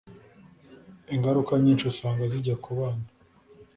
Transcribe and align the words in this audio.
ingaruka 1.15 1.53
nyinshi 1.63 1.85
usanga 1.91 2.21
zijya 2.31 2.55
ku 2.63 2.71
bana 2.77 3.05